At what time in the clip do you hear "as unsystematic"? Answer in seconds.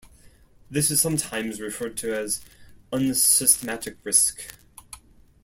2.11-3.97